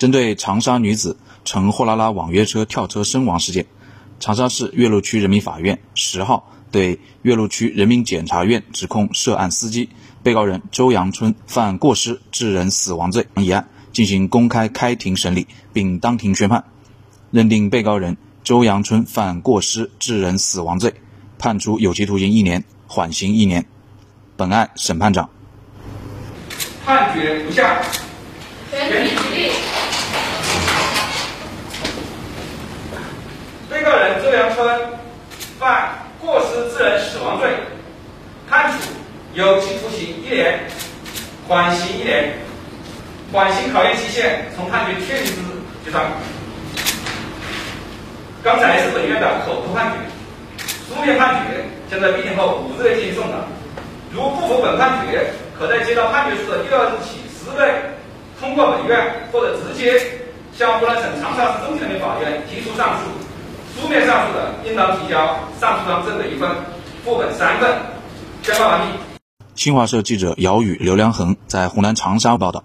[0.00, 3.66] 针对长沙女子乘货拉拉网约车跳车身亡事件，
[4.18, 9.90] 长沙市岳麓区人民法院十号对岳麓区人民检察院指控涉案司机
[10.22, 16.64] 被告人周阳春犯过失致人死亡罪一案进行公开开庭审理，并当庭宣判，
[17.30, 20.94] 认定被告人周阳春犯过失致人死亡罪，
[21.38, 23.66] 判处有期徒刑一年，缓刑一年。
[24.38, 25.28] 本案审判长。
[26.86, 27.82] 判决如下：
[28.70, 29.50] 全体起立。
[33.68, 34.64] 被告人周阳春
[35.58, 37.50] 犯过失致人死亡罪，
[38.48, 38.78] 判处
[39.34, 40.60] 有期徒刑一年，
[41.48, 42.34] 缓刑一年，
[43.32, 45.44] 缓刑考验期限从判决确定之日
[45.84, 46.04] 计算。
[48.40, 53.38] 刚才是本院的口头判决，书面判决将在闭庭后五日内进行送达。
[54.12, 55.26] 如不服本判决，
[55.58, 57.74] 可在接到判决书的第二日起十日内，
[58.38, 60.00] 通过本院或者直接
[60.56, 63.19] 向湖南省长沙市中级人民法院提出上诉。
[63.80, 66.50] 书面上诉的，应当提交上诉状正的一份，
[67.02, 67.78] 副本三份。
[68.42, 68.98] 宣判完毕。
[69.54, 72.64] 新华社记者姚宇、刘良恒在湖南长沙报道。